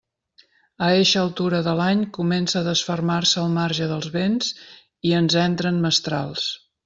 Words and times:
A 0.85 0.87
eixa 1.01 1.19
altura 1.23 1.59
de 1.67 1.75
l'any 1.79 2.01
comença 2.17 2.57
a 2.61 2.65
desfermar-se 2.69 3.39
el 3.43 3.53
marge 3.59 3.89
dels 3.93 4.09
vents 4.15 4.49
i 5.11 5.15
ens 5.21 5.37
entren 5.45 5.81
mestrals. 5.85 6.49